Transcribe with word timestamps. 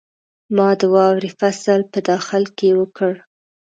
ما 0.55 0.69
د 0.79 0.81
واورې 0.93 1.29
فصل 1.39 1.79
په 1.91 1.99
داخل 2.11 2.43
کې 2.57 2.69
وکړ. 2.79 3.13